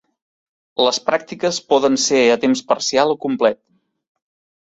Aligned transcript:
Les 0.85 0.97
pràctiques 1.09 1.59
poden 1.73 1.97
ser 2.05 2.21
a 2.37 2.39
temps 2.45 2.63
parcial 2.73 3.15
o 3.17 3.19
complet. 3.27 3.59